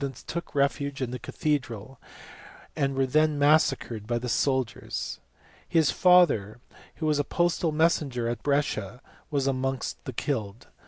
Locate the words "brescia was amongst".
8.41-10.03